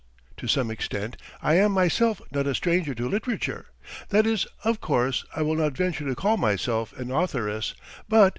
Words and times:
To 0.37 0.47
some 0.47 0.71
extent 0.71 1.15
I 1.43 1.57
am 1.59 1.73
myself 1.73 2.23
not 2.31 2.47
a 2.47 2.55
stranger 2.55 2.95
to 2.95 3.07
literature 3.07 3.67
that 4.09 4.25
is, 4.25 4.47
of 4.63 4.81
course... 4.81 5.25
I 5.35 5.43
will 5.43 5.53
not 5.55 5.77
venture 5.77 6.07
to 6.07 6.15
call 6.15 6.37
myself 6.37 6.91
an 6.97 7.11
authoress, 7.11 7.75
but 8.09 8.29